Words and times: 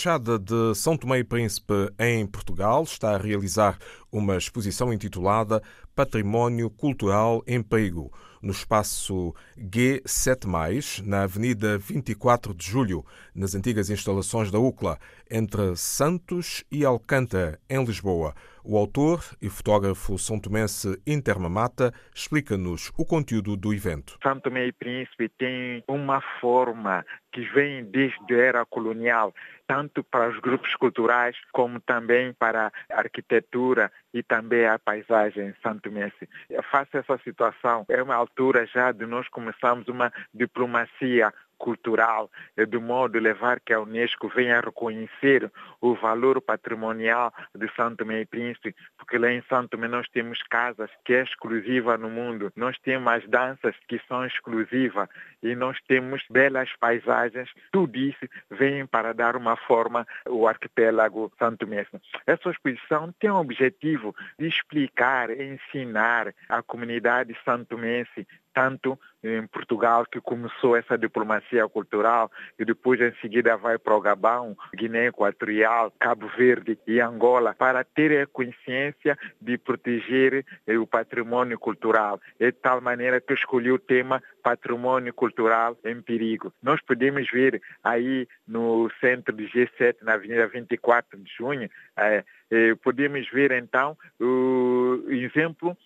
Embaixada 0.00 0.38
de 0.38 0.74
São 0.76 0.96
Tomé 0.96 1.18
e 1.18 1.24
Príncipe 1.24 1.74
em 1.98 2.26
Portugal 2.26 2.82
está 2.84 3.14
a 3.14 3.18
realizar 3.18 3.76
uma 4.10 4.34
exposição 4.34 4.90
intitulada 4.94 5.62
Património 5.94 6.70
Cultural 6.70 7.42
em 7.46 7.62
Perigo, 7.62 8.10
no 8.42 8.52
espaço 8.52 9.34
G7, 9.58 11.02
na 11.04 11.22
Avenida 11.22 11.78
24 11.78 12.54
de 12.54 12.66
Julho, 12.66 13.04
nas 13.34 13.54
antigas 13.54 13.90
instalações 13.90 14.50
da 14.50 14.58
UCLA, 14.58 14.98
entre 15.30 15.76
Santos 15.76 16.64
e 16.70 16.84
Alcântara, 16.84 17.58
em 17.68 17.84
Lisboa. 17.84 18.34
O 18.62 18.76
autor 18.76 19.24
e 19.40 19.48
fotógrafo 19.48 20.18
são 20.18 20.38
tomense 20.38 21.00
Intermamata 21.06 21.94
explica-nos 22.14 22.92
o 22.96 23.06
conteúdo 23.06 23.56
do 23.56 23.72
evento. 23.72 24.18
São 24.22 24.38
Tomé 24.38 24.66
e 24.66 24.72
Príncipe 24.72 25.30
tem 25.30 25.82
uma 25.88 26.20
forma 26.40 27.04
que 27.32 27.40
vem 27.52 27.84
desde 27.84 28.34
a 28.34 28.38
era 28.38 28.66
colonial, 28.66 29.34
tanto 29.66 30.04
para 30.04 30.28
os 30.28 30.38
grupos 30.40 30.74
culturais 30.74 31.36
como 31.52 31.80
também 31.80 32.34
para 32.34 32.72
a 32.90 32.98
arquitetura 32.98 33.90
e 34.12 34.22
também 34.22 34.66
a 34.66 34.78
paisagem 34.78 35.54
santomense. 35.62 36.28
Face 36.70 36.96
a 36.96 37.00
essa 37.00 37.18
situação, 37.18 37.84
é 37.88 38.02
uma 38.02 38.14
altura 38.14 38.66
já 38.66 38.92
de 38.92 39.06
nós 39.06 39.28
começarmos 39.28 39.88
uma 39.88 40.12
diplomacia 40.34 41.32
cultural, 41.60 42.30
de 42.56 42.78
modo 42.78 43.18
a 43.18 43.20
levar 43.20 43.60
que 43.60 43.72
a 43.72 43.80
Unesco 43.80 44.28
venha 44.28 44.60
reconhecer 44.60 45.52
o 45.80 45.94
valor 45.94 46.40
patrimonial 46.40 47.32
de 47.54 47.70
Santo 47.76 47.98
Tomé 47.98 48.22
e 48.22 48.26
Príncipe, 48.26 48.74
porque 48.96 49.18
lá 49.18 49.30
em 49.30 49.42
Santo 49.42 49.70
Tomé 49.70 49.86
nós 49.86 50.08
temos 50.08 50.42
casas 50.44 50.90
que 51.04 51.12
é 51.12 51.22
exclusiva 51.22 51.98
no 51.98 52.08
mundo, 52.08 52.50
nós 52.56 52.78
temos 52.78 53.12
as 53.12 53.28
danças 53.28 53.76
que 53.86 54.00
são 54.08 54.24
exclusivas 54.24 55.08
e 55.42 55.54
nós 55.54 55.78
temos 55.86 56.22
belas 56.30 56.70
paisagens, 56.80 57.50
tudo 57.70 57.96
isso 57.98 58.26
vem 58.50 58.86
para 58.86 59.12
dar 59.12 59.36
uma 59.36 59.56
forma 59.56 60.06
ao 60.26 60.48
arquipélago 60.48 61.30
Santo 61.38 61.66
Tomé. 61.66 61.86
Essa 62.26 62.50
exposição 62.50 63.14
tem 63.20 63.30
o 63.30 63.36
objetivo 63.36 64.14
de 64.38 64.46
explicar, 64.46 65.30
ensinar 65.30 66.34
a 66.48 66.62
comunidade 66.62 67.36
santomense 67.44 68.26
tanto 68.52 68.98
em 69.22 69.46
Portugal, 69.46 70.06
que 70.06 70.20
começou 70.20 70.76
essa 70.76 70.96
diplomacia 70.96 71.68
cultural, 71.68 72.30
e 72.58 72.64
depois 72.64 73.00
em 73.00 73.12
seguida 73.20 73.56
vai 73.56 73.78
para 73.78 73.94
o 73.94 74.00
Gabão, 74.00 74.56
Guiné 74.74 75.08
Equatorial, 75.08 75.92
Cabo 75.98 76.26
Verde 76.28 76.78
e 76.86 77.00
Angola, 77.00 77.54
para 77.54 77.84
ter 77.84 78.22
a 78.22 78.26
consciência 78.26 79.18
de 79.40 79.58
proteger 79.58 80.44
eh, 80.66 80.78
o 80.78 80.86
patrimônio 80.86 81.58
cultural. 81.58 82.18
É 82.38 82.46
de 82.46 82.52
tal 82.52 82.80
maneira 82.80 83.20
que 83.20 83.34
escolhi 83.34 83.70
o 83.70 83.78
tema 83.78 84.22
patrimônio 84.42 85.12
cultural 85.12 85.76
em 85.84 86.00
perigo. 86.00 86.52
Nós 86.62 86.80
podemos 86.80 87.30
ver 87.30 87.60
aí 87.84 88.26
no 88.48 88.90
centro 89.00 89.36
de 89.36 89.44
G7, 89.48 89.96
na 90.02 90.14
Avenida 90.14 90.46
24 90.48 91.18
de 91.18 91.30
Junho, 91.30 91.68
eh, 91.98 92.24
eh, 92.50 92.74
podemos 92.82 93.28
ver 93.30 93.52
então 93.52 93.96
o 94.18 95.04
exemplo 95.08 95.76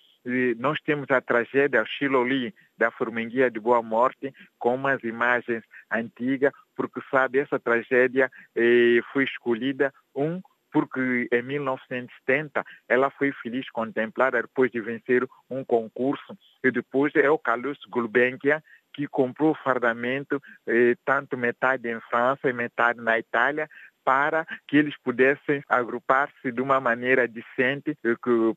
nós 0.57 0.79
temos 0.81 1.09
a 1.11 1.21
tragédia 1.21 1.85
Xiloli 1.85 2.53
da 2.77 2.89
Forminguia 2.91 3.49
de 3.49 3.59
Boa 3.59 3.81
Morte 3.81 4.33
com 4.57 4.75
umas 4.75 5.03
imagens 5.03 5.63
antigas, 5.91 6.51
porque 6.75 6.99
sabe, 7.11 7.39
essa 7.39 7.59
tragédia 7.59 8.31
eh, 8.55 8.99
foi 9.13 9.23
escolhida, 9.23 9.93
um, 10.15 10.41
porque 10.71 11.29
em 11.31 11.41
1970 11.41 12.65
ela 12.89 13.09
foi 13.09 13.31
feliz 13.31 13.69
contemplada 13.69 14.41
depois 14.41 14.71
de 14.71 14.81
vencer 14.81 15.25
um 15.49 15.63
concurso. 15.63 16.37
E 16.63 16.71
depois 16.71 17.13
é 17.15 17.29
o 17.29 17.39
Carlos 17.39 17.77
Gulbenkian 17.87 18.61
que 18.95 19.07
comprou 19.07 19.51
o 19.51 19.63
fardamento, 19.63 20.41
eh, 20.65 20.95
tanto 21.03 21.37
metade 21.37 21.89
em 21.89 21.99
França 22.09 22.49
e 22.49 22.53
metade 22.53 23.01
na 23.01 23.19
Itália, 23.19 23.69
para 24.05 24.45
que 24.67 24.77
eles 24.77 24.95
pudessem 25.03 25.63
agrupar-se 25.67 26.51
de 26.51 26.61
uma 26.61 26.79
maneira 26.79 27.27
decente, 27.27 27.97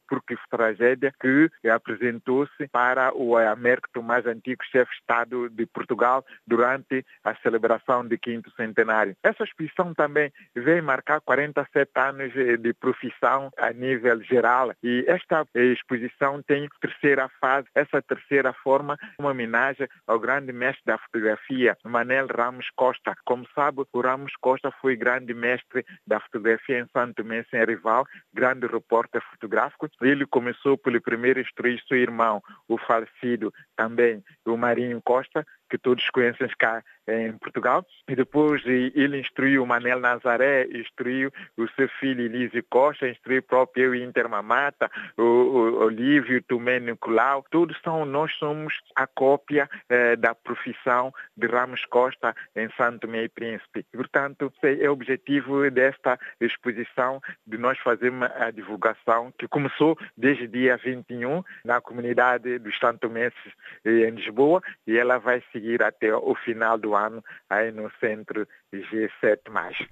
porque 0.07 0.37
tragédia 0.51 1.13
que 1.21 1.51
apresentou-se 1.69 2.69
para 2.69 3.13
o 3.15 3.37
Américo 3.37 3.89
Tomás 3.93 4.27
Antigo, 4.27 4.63
chefe 4.65 4.91
de 4.91 4.99
Estado 4.99 5.49
de 5.49 5.67
Portugal, 5.67 6.25
durante 6.47 7.05
a 7.25 7.35
celebração 7.37 8.07
do 8.07 8.19
quinto 8.19 8.51
centenário. 8.53 9.17
Essa 9.23 9.45
exposição 9.45 9.95
também 9.95 10.33
vem 10.55 10.83
marcar 10.83 11.21
47 11.21 11.91
anos 11.97 12.33
de 12.33 12.75
profissão 12.75 13.51
a 13.57 13.73
nível 13.73 14.23
geral 14.23 14.73
e 14.83 15.05
esta 15.09 15.47
exposição 15.55 16.43
tem 16.43 16.69
terceira 16.81 17.29
fase, 17.41 17.67
essa 17.75 18.03
terceira 18.03 18.53
forma, 18.53 18.97
uma 19.19 19.31
homenagem 19.31 19.89
ao 20.07 20.19
grande 20.19 20.53
mestre 20.53 20.83
da 20.85 20.99
fotografia, 20.99 21.77
Manel 21.85 22.27
Ramos 22.27 22.67
Costa. 22.77 23.15
Como 23.25 23.47
sabe, 23.55 23.83
o 23.93 24.01
Ramos 24.01 24.33
Costa 24.41 24.71
foi 24.81 24.97
grande 24.97 25.33
mestre 25.39 25.85
da 26.07 26.21
fotografia 26.21 26.81
em 26.81 26.87
Santo 26.89 27.15
Tomé 27.15 27.45
sem 27.51 27.65
rival, 27.65 28.05
grande 28.35 28.67
repórter 28.67 29.23
fotográfico. 29.31 29.89
Ele 30.03 30.27
começou 30.27 30.77
pelo 30.77 31.01
primeiro 31.01 31.41
instruir 31.41 31.81
seu 31.87 31.97
irmão, 31.97 32.43
o 32.69 32.77
falecido 32.79 33.53
também, 33.77 34.23
o 34.45 34.57
Marinho 34.57 35.01
Costa, 35.03 35.47
que 35.69 35.79
todos 35.79 36.09
conhecem 36.11 36.49
cá 36.59 36.83
em 37.09 37.33
Portugal. 37.39 37.85
E 38.09 38.15
depois 38.15 38.63
ele 38.67 39.19
instruiu 39.19 39.65
Manel 39.65 40.01
Nazaré, 40.01 40.67
instruiu 40.73 41.33
o 41.57 41.67
seu 41.69 41.89
filho 42.01 42.23
Elise 42.23 42.63
Costa, 42.63 43.09
instruiu 43.09 43.41
o 43.41 43.43
próprio 43.43 43.95
eu 43.95 43.95
Intermamata, 43.95 44.91
o, 45.17 45.23
o 45.23 45.85
Olívio 45.85 46.43
Tomé 46.43 46.79
Nicolau. 46.79 47.45
Todos 47.51 47.79
são, 47.83 48.05
nós 48.05 48.33
somos 48.35 48.75
a 48.95 49.07
cópia 49.07 49.69
eh, 49.89 50.17
da 50.17 50.35
profissão 50.35 51.13
de 51.37 51.47
Ramos 51.47 51.85
Costa 51.87 52.35
em 52.55 52.69
Santo 52.77 53.01
Tomé 53.01 53.25
e 53.25 53.29
Príncipe. 53.29 53.87
E, 53.93 53.97
portanto, 53.97 54.53
é 54.63 54.89
o 54.89 54.93
objetivo 54.93 55.71
desta 55.71 56.19
exposição 56.41 57.21
de 57.47 57.57
nós 57.57 57.79
fazermos 57.79 58.29
a 58.37 58.51
divulgação 58.51 59.33
que 59.39 59.49
começou 59.49 59.99
desde 60.17 60.47
dia 60.47 60.77
21 60.77 61.43
na 61.65 61.81
comunidade 61.81 62.59
dos 62.59 62.77
Santo 62.79 63.01
Tomenses 63.01 63.53
em 63.85 64.11
Lisboa 64.11 64.63
e 64.87 64.97
ela 64.97 65.19
vai 65.19 65.43
seguir 65.59 65.83
até 65.83 66.15
o 66.15 66.35
final 66.45 66.79
do 66.79 66.95
ano 66.95 67.23
aí 67.51 67.73
no 67.73 67.91
centro 68.01 68.47
G7+. 68.73 69.41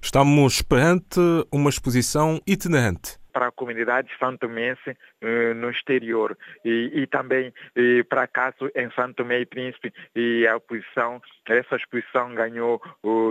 Estamos 0.00 0.62
perante 0.62 1.20
uma 1.52 1.68
exposição 1.70 2.40
itinerante 2.46 3.18
para 3.36 3.48
a 3.48 3.52
comunidade 3.52 4.08
santomense 4.18 4.96
eh, 5.20 5.52
no 5.52 5.68
exterior 5.68 6.38
e, 6.64 6.90
e 6.94 7.06
também 7.06 7.52
e, 7.76 8.02
para 8.04 8.26
caso 8.26 8.70
em 8.74 8.90
Santo 8.92 9.16
Tomé 9.16 9.40
e 9.40 9.44
Príncipe 9.44 9.92
e 10.14 10.46
a 10.46 10.58
posição, 10.58 11.20
essa 11.46 11.76
exposição 11.76 12.34
ganhou 12.34 12.80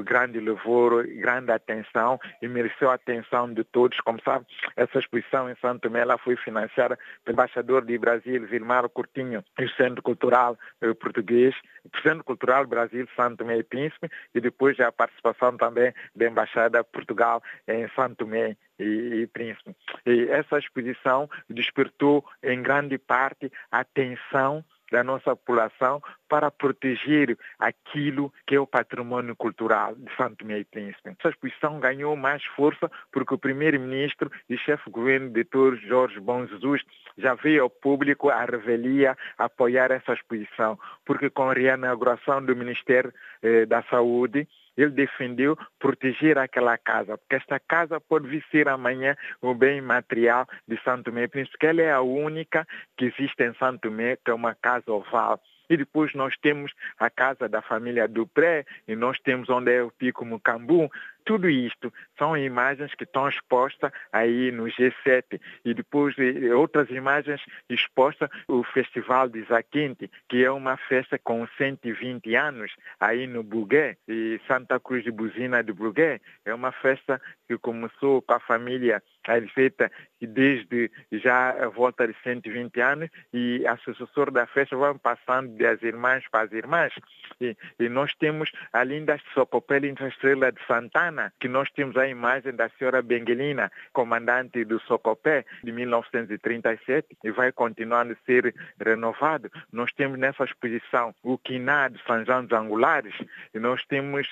grande 0.03 0.39
louvor, 0.39 1.07
grande 1.07 1.51
atenção 1.51 2.19
e 2.39 2.47
mereceu 2.47 2.91
a 2.91 2.94
atenção 2.94 3.51
de 3.51 3.63
todos. 3.63 3.99
Como 4.01 4.21
sabe, 4.23 4.45
essa 4.75 4.99
exposição 4.99 5.49
em 5.49 5.55
Santo 5.55 5.81
Tomé 5.81 6.03
foi 6.23 6.35
financiada 6.35 6.99
pelo 7.23 7.33
embaixador 7.33 7.83
de 7.83 7.97
Brasil, 7.97 8.45
Vilmar 8.45 8.88
Coutinho, 8.89 9.44
e 9.59 9.65
o 9.65 9.69
Centro 9.71 10.03
Cultural 10.03 10.55
eh, 10.81 10.94
Português, 10.94 11.55
o 11.83 12.01
Centro 12.01 12.23
Cultural 12.23 12.67
Brasil, 12.67 13.07
Santo 13.15 13.38
Tomé 13.38 13.57
e 13.57 13.63
Príncipe 13.63 14.07
e 14.35 14.39
depois 14.39 14.79
a 14.79 14.91
participação 14.91 15.57
também 15.57 15.91
da 16.15 16.27
Embaixada 16.27 16.83
Portugal 16.83 17.41
em 17.67 17.89
Santo 17.95 18.17
Tomé 18.17 18.55
e, 18.80 19.22
e 19.22 19.28
Príncipe. 19.28 19.75
E 20.06 20.28
essa 20.30 20.58
exposição 20.58 21.30
despertou 21.50 22.25
em 22.44 22.62
grande 22.62 22.97
parte 22.97 23.52
a 23.72 23.80
atenção 23.80 24.63
da 24.91 25.03
nossa 25.03 25.36
população 25.36 26.02
para 26.30 26.52
proteger 26.52 27.38
aquilo 27.59 28.31
que 28.46 28.56
é 28.56 28.59
o 28.59 28.68
patrimônio 28.68 29.36
cultural 29.36 29.96
de 29.96 30.16
Santo 30.16 30.38
Tomé 30.38 30.59
e 30.59 30.63
Príncipe. 30.63 31.09
Essa 31.19 31.30
exposição 31.30 31.80
ganhou 31.80 32.16
mais 32.16 32.44
força 32.56 32.90
porque 33.12 33.34
o 33.34 33.38
primeiro-ministro 33.38 34.31
e 34.50 34.58
chefe 34.58 34.86
de 34.86 34.92
governo, 34.92 35.30
doutor 35.30 35.78
Jorge 35.78 36.19
Bom 36.19 36.46
Jesus, 36.46 36.81
já 37.18 37.34
veio 37.34 37.63
ao 37.63 37.69
público 37.69 38.30
a 38.30 38.45
revelia 38.45 39.18
apoiar 39.38 39.92
essa 39.92 40.13
exposição, 40.13 40.78
porque 41.06 41.30
com 41.30 41.50
a 41.50 41.54
reinauguração 41.54 42.44
do 42.44 42.56
Ministério 42.56 43.13
eh, 43.42 43.66
da 43.66 43.81
Saúde, 43.83 44.48
ele 44.77 44.92
defendeu 44.92 45.57
proteger 45.80 46.38
aquela 46.38 46.77
casa, 46.77 47.18
porque 47.18 47.36
esta 47.36 47.60
casa 47.60 48.00
pode 48.00 48.27
vir 48.27 48.44
ser 48.51 48.68
amanhã 48.68 49.16
o 49.42 49.54
bem 49.54 49.81
material 49.81 50.48
de 50.68 50.81
Santo 50.83 51.06
Tomé, 51.06 51.27
porque 51.27 51.66
ela 51.66 51.81
é 51.81 51.92
a 51.92 52.01
única 52.01 52.68
que 52.98 53.06
existe 53.06 53.44
em 53.44 53.54
Santo 53.56 53.81
Tomé, 53.81 54.18
que 54.18 54.31
é 54.31 54.33
uma 54.33 54.56
casa 54.56 54.92
oval. 54.92 55.42
E 55.69 55.77
depois 55.77 56.13
nós 56.13 56.36
temos 56.42 56.72
a 57.00 57.10
casa 57.10 57.50
da 57.50 57.62
família 57.62 58.07
Dupré, 58.07 58.66
e 58.88 58.95
nós 58.95 59.19
temos 59.19 59.50
onde 59.50 59.72
é 59.74 59.81
o 59.81 59.92
Pico 59.92 60.24
Mucambu. 60.24 60.92
Tudo 61.25 61.50
isto 61.50 61.92
são 62.18 62.38
imagens 62.38 62.94
que 62.94 63.04
estão 63.04 63.27
expostas 63.27 63.92
aí 64.13 64.51
no 64.51 64.66
G7. 64.66 65.42
E 65.66 65.74
depois 65.74 66.16
outras 66.56 66.89
imagens 66.92 67.42
expostas 67.68 68.30
o 68.48 68.63
Festival 68.63 69.27
de 69.27 69.44
Zaquinte, 69.44 70.10
que 70.30 70.45
é 70.45 70.51
uma 70.51 70.77
festa 70.77 71.18
com 71.18 71.48
120 71.57 72.36
anos 72.36 72.72
aí 73.00 73.25
no 73.25 73.44
Bugué, 73.44 73.98
e 74.07 74.39
Santa 74.48 74.80
Cruz 74.80 75.04
de 75.04 75.12
Buzina 75.12 75.63
de 75.63 75.74
Bugué. 75.74 76.22
É 76.45 76.54
uma 76.54 76.72
festa 76.72 77.19
que 77.48 77.57
começou 77.57 78.21
com 78.21 78.33
a 78.33 78.39
família 78.39 79.01
é 79.27 79.42
feita 79.48 79.92
desde 80.25 80.92
já 81.12 81.51
a 81.51 81.68
volta 81.69 82.07
de 82.07 82.16
120 82.24 82.80
anos 82.81 83.10
e 83.33 83.66
a 83.68 83.77
sucessor 83.77 84.31
da 84.31 84.45
festa 84.48 84.75
vai 84.75 84.94
passando 84.95 85.56
das 85.57 85.81
irmãs 85.83 86.24
para 86.30 86.45
as 86.45 86.51
irmãs. 86.51 86.94
E, 87.39 87.56
e 87.80 87.89
nós 87.89 88.13
temos 88.16 88.51
a 88.72 88.83
linda 88.83 89.19
Socopel 89.33 89.86
Estrela 89.86 90.51
de 90.51 90.60
Santana, 90.66 91.33
que 91.39 91.48
nós 91.48 91.69
temos 91.72 91.98
a 91.98 92.07
imagem 92.07 92.54
da 92.54 92.69
senhora 92.69 93.01
Benguelina, 93.01 93.72
comandante 93.94 94.63
do 94.63 94.80
Socopé 94.81 95.45
de 95.63 95.71
1937 95.71 97.18
e 97.24 97.31
vai 97.31 97.51
continuando 97.51 98.13
a 98.13 98.25
ser 98.25 98.54
renovado. 98.80 99.51
Nós 99.71 99.92
temos 99.94 100.18
nessa 100.18 100.44
exposição 100.44 101.13
o 101.24 101.38
Quiná 101.38 101.89
de 101.89 102.01
São 102.04 102.24
João 102.25 102.45
dos 102.45 102.57
Angulares 102.57 103.16
e 103.54 103.60
nós 103.60 103.83
temos 103.86 104.28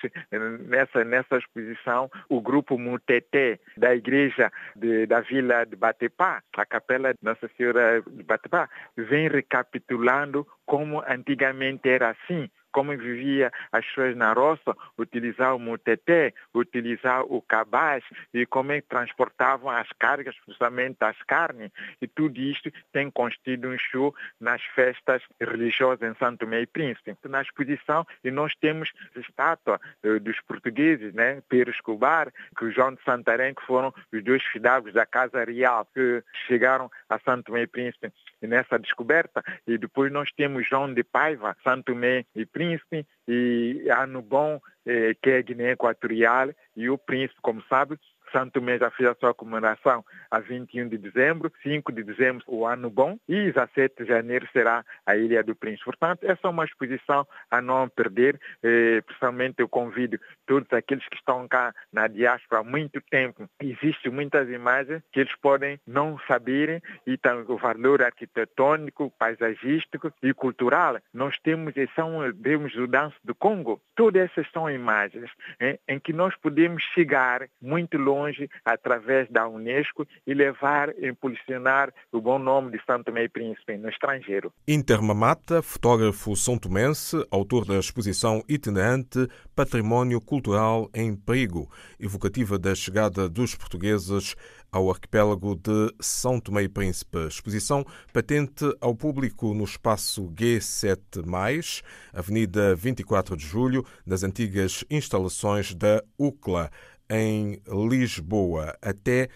nessa, 0.68 1.04
nessa 1.04 1.38
exposição 1.38 2.10
o 2.30 2.42
grupo 2.42 2.78
Muteté 2.78 3.60
da 3.78 3.96
igreja 3.96 4.52
de, 4.84 5.06
da 5.08 5.22
vila 5.22 5.66
de 5.66 5.78
Batepá, 5.78 6.44
a 6.58 6.66
capela 6.66 7.14
de 7.14 7.20
Nossa 7.22 7.50
Senhora 7.56 8.02
de 8.06 8.24
Batepá, 8.24 8.70
vem 8.98 9.30
recapitulando 9.30 10.46
como 10.66 11.02
antigamente 11.08 11.88
era 11.88 12.10
assim 12.10 12.50
como 12.74 12.98
vivia 12.98 13.52
as 13.72 13.86
pessoas 13.86 14.18
na 14.18 14.34
roça, 14.34 14.76
utilizar 14.98 15.56
o 15.56 15.60
muteté, 15.60 16.34
utilizar 16.54 17.24
o 17.24 17.42
cabaz 17.42 18.04
e 18.34 18.46
como 18.46 18.74
é 18.74 18.82
transportavam 18.82 19.70
as 19.70 19.88
cargas, 19.98 20.36
principalmente 20.44 20.98
as 21.02 21.18
carnes. 21.24 21.72
E 22.02 22.08
tudo 22.08 22.40
isto 22.40 22.70
tem 22.92 23.10
constituído 23.10 23.70
um 23.70 23.78
show 23.78 24.14
nas 24.42 24.62
festas 24.76 25.22
religiosas 25.40 26.02
em 26.02 26.16
Santo 26.18 26.46
e 26.52 26.66
Príncipe. 26.66 27.16
Na 27.26 27.42
exposição, 27.42 28.06
e 28.24 28.32
nós 28.32 28.54
temos 28.56 28.92
a 29.16 29.20
estátua 29.20 29.80
eh, 30.04 30.20
dos 30.20 30.40
portugueses, 30.42 31.14
né? 31.14 31.42
Pedro 31.48 31.72
Escobar, 31.72 32.32
que 32.58 32.72
João 32.72 32.94
de 32.94 33.04
Santarém, 33.04 33.54
que 33.54 33.66
foram 33.66 33.94
os 34.12 34.24
dois 34.24 34.44
fidalgos 34.44 34.94
da 34.94 35.06
Casa 35.06 35.44
Real, 35.44 35.88
que 35.94 36.24
chegaram 36.48 36.90
a 37.10 37.20
Santo 37.20 37.56
e 37.56 37.68
Príncipe 37.68 38.12
nessa 38.48 38.78
descoberta. 38.78 39.44
E 39.68 39.78
depois 39.78 40.12
nós 40.12 40.30
temos 40.36 40.68
João 40.68 40.94
de 40.94 41.04
Paiva, 41.04 41.56
Santo 41.64 41.94
Tomé 41.94 42.26
e 42.36 42.46
Príncipe, 42.46 43.06
e 43.28 43.88
ano 43.90 44.22
bom 44.22 44.60
eh, 44.86 45.16
que 45.22 45.30
é 45.30 45.42
Guiné 45.42 45.72
Equatorial 45.72 46.50
e 46.76 46.90
o 46.90 46.98
príncipe, 46.98 47.40
como 47.42 47.64
sabe, 47.64 47.98
Santo 48.34 48.54
Tomé 48.54 48.80
já 48.80 48.90
fez 48.92 49.08
a 49.08 49.16
sua 49.16 49.34
comemoração 49.34 50.04
a 50.30 50.40
21 50.40 50.90
de 50.90 50.98
dezembro, 50.98 51.54
5 51.62 51.92
de 51.92 52.04
dezembro 52.04 52.44
o 52.48 52.66
ano 52.66 52.90
bom 52.90 53.18
e 53.30 53.52
17 53.52 54.04
de 54.04 54.10
janeiro 54.10 54.48
será 54.52 54.84
a 55.06 55.16
Ilha 55.16 55.44
do 55.44 55.56
Príncipe. 55.56 55.86
Portanto, 55.86 56.24
essa 56.24 56.48
é 56.48 56.50
uma 56.50 56.66
exposição 56.66 57.28
a 57.52 57.62
não 57.62 57.88
perder. 57.88 58.40
Eh, 58.64 59.02
principalmente 59.02 59.60
eu 59.60 59.70
convido 59.70 60.20
todos 60.48 60.72
aqueles 60.74 61.08
que 61.08 61.16
estão 61.16 61.48
cá 61.48 61.74
na 61.92 62.08
diáspora 62.08 62.62
há 62.62 62.64
muito 62.64 63.00
tempo. 63.02 63.48
Existem 63.62 64.12
muitas 64.12 64.50
imagens 64.50 65.04
que 65.12 65.20
eles 65.20 65.36
podem 65.36 65.80
não 65.86 66.20
saberem 66.28 66.82
e 67.06 67.18
também 67.18 67.46
o 67.48 67.58
valor 67.58 68.02
arquitetônico, 68.02 69.12
paisagístico 69.20 70.12
e 70.24 70.34
cultural. 70.34 70.98
Nós 71.14 71.38
temos, 71.40 71.74
são, 71.96 72.20
temos 72.42 72.76
o 72.76 72.88
Danço 72.88 73.18
do 73.24 73.36
Congo. 73.36 73.80
Todas 73.96 74.24
essas 74.24 74.50
são 74.52 74.70
imagens 74.70 75.30
em, 75.60 75.78
em 75.88 76.00
que 76.00 76.12
nós 76.12 76.36
podemos 76.38 76.82
chegar 76.96 77.48
muito 77.62 77.98
longe 77.98 78.23
longe 78.24 78.50
através 78.64 79.30
da 79.30 79.48
Unesco 79.48 80.08
e 80.26 80.34
levar, 80.34 80.94
impulsionar 81.02 81.94
o 82.12 82.22
bom 82.22 82.40
nome 82.40 82.72
de 82.72 82.84
Santo 82.86 83.06
Tomé 83.06 83.26
e 83.26 83.30
Príncipe 83.30 83.78
no 83.78 83.90
estrangeiro. 83.90 84.52
Inter 84.68 85.02
Mamata, 85.02 85.62
fotógrafo 85.62 86.36
são 86.36 86.58
tomense, 86.58 87.26
autor 87.30 87.66
da 87.66 87.78
exposição 87.78 88.44
itinerante 88.48 89.28
Património 89.56 90.22
Cultural 90.22 90.90
em 90.94 91.16
Perigo, 91.16 91.70
evocativa 92.00 92.58
da 92.58 92.74
chegada 92.74 93.28
dos 93.28 93.56
portugueses 93.56 94.36
ao 94.72 94.90
arquipélago 94.90 95.56
de 95.56 95.94
São 96.00 96.40
Tomé 96.40 96.64
e 96.64 96.70
Príncipe. 96.70 97.28
Exposição 97.28 97.86
patente 98.12 98.66
ao 98.82 98.96
público 98.96 99.54
no 99.54 99.64
espaço 99.64 100.32
G7+, 100.32 101.84
Avenida 102.12 102.76
24 102.76 103.38
de 103.38 103.46
Julho, 103.46 103.86
nas 104.04 104.24
antigas 104.24 104.84
instalações 104.90 105.76
da 105.76 106.04
UCLA 106.18 106.72
em 107.10 107.62
Lisboa 107.68 108.78
até 108.82 109.30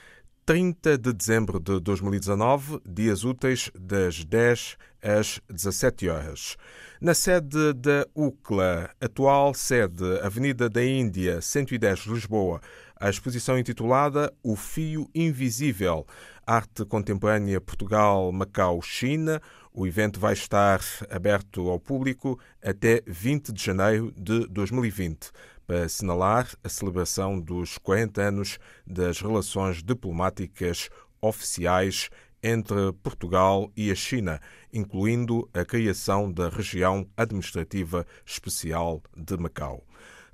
30 0.48 0.98
de 0.98 1.12
dezembro 1.12 1.60
de 1.60 1.78
2019, 1.82 2.80
dias 2.88 3.26
úteis 3.26 3.70
das 3.78 4.24
10 4.24 4.78
às 5.04 5.42
17 5.50 6.08
horas. 6.08 6.56
Na 7.02 7.14
sede 7.14 7.74
da 7.74 8.08
UCLA, 8.16 8.90
atual 9.02 9.54
sede 9.54 10.06
Avenida 10.22 10.70
da 10.70 10.82
Índia, 10.82 11.42
110 11.42 12.06
Lisboa, 12.06 12.62
a 12.98 13.10
exposição 13.10 13.60
intitulada 13.60 14.34
O 14.42 14.56
Fio 14.56 15.10
Invisível, 15.14 16.08
Arte 16.46 16.86
Contemporânea 16.86 17.60
Portugal, 17.60 18.32
Macau, 18.32 18.82
China. 18.82 19.42
O 19.74 19.86
evento 19.86 20.18
vai 20.18 20.32
estar 20.32 20.80
aberto 21.10 21.70
ao 21.70 21.78
público 21.78 22.40
até 22.64 23.04
20 23.06 23.52
de 23.52 23.62
janeiro 23.62 24.14
de 24.16 24.48
2020 24.48 25.30
para 25.68 25.84
assinalar 25.84 26.50
a 26.64 26.70
celebração 26.70 27.40
dos 27.40 27.78
40 27.78 28.22
anos 28.22 28.58
das 28.86 29.20
relações 29.20 29.84
diplomáticas 29.84 30.90
oficiais 31.22 32.10
entre 32.42 32.94
Portugal 33.04 33.70
e 33.76 33.92
a 33.92 33.96
China, 33.96 34.40
incluindo 34.72 35.50
a 35.54 35.66
criação 35.66 36.32
da 36.32 36.48
região 36.48 37.06
administrativa 37.18 38.08
especial 38.26 39.04
de 39.16 39.36
Macau. 39.36 39.84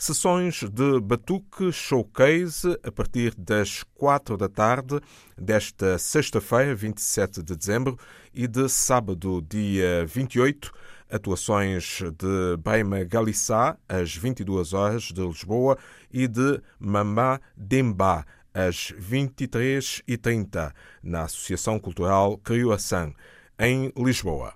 Sessões 0.04 0.66
de 0.70 1.00
batuque 1.00 1.72
showcase 1.72 2.78
a 2.84 2.92
partir 2.92 3.34
das 3.38 3.84
quatro 3.96 4.36
da 4.36 4.50
tarde 4.50 5.00
desta 5.38 5.98
sexta-feira, 5.98 6.76
27 6.76 7.42
de 7.42 7.56
dezembro, 7.56 7.98
e 8.34 8.46
de 8.46 8.68
sábado, 8.68 9.42
dia 9.50 10.06
28, 10.06 10.74
atuações 11.10 12.02
de 12.18 12.58
Baima 12.60 13.06
Galissá, 13.06 13.78
às 13.88 14.14
22 14.14 14.74
horas 14.74 15.04
de 15.04 15.26
Lisboa, 15.26 15.78
e 16.12 16.28
de 16.28 16.62
Mamá 16.78 17.40
Demba, 17.56 18.26
às 18.54 18.92
23h30, 19.00 20.74
na 21.02 21.22
Associação 21.22 21.80
Cultural 21.80 22.38
Criouaçã, 22.40 23.14
em 23.58 23.90
Lisboa. 23.96 24.54